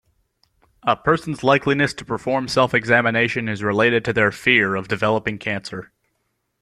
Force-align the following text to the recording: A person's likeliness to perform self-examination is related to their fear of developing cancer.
A 0.81 0.95
person's 0.95 1.41
likeliness 1.43 1.93
to 1.97 2.03
perform 2.03 2.47
self-examination 2.47 3.47
is 3.47 3.61
related 3.61 4.03
to 4.05 4.13
their 4.13 4.31
fear 4.31 4.73
of 4.73 4.87
developing 4.87 5.37
cancer. 5.37 5.91